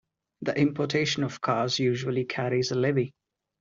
The 0.41 0.59
importation 0.59 1.23
of 1.23 1.41
cars 1.41 1.77
usually 1.77 2.25
carries 2.25 2.71
a 2.71 2.75
levy. 2.75 3.13